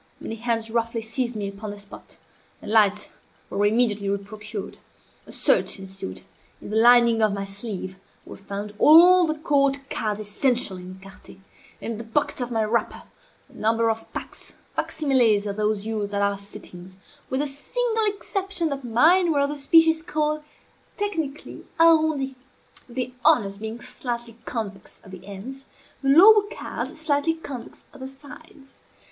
[0.19, 2.17] Many hands roughly seized me upon the spot,
[2.59, 3.09] and lights
[3.51, 4.79] were immediately re procured.
[5.27, 6.23] A search ensued.
[6.59, 11.39] In the lining of my sleeve were found all the court cards essential in écarté,
[11.79, 13.03] and, in the pockets of my wrapper,
[13.47, 16.97] a number of packs, facsimiles of those used at our sittings,
[17.29, 20.41] with the single exception that mine were of the species called,
[20.97, 22.33] technically, arrondis;
[22.89, 25.67] the honors being slightly convex at the ends,
[26.01, 28.69] the lower cards slightly convex at the sides.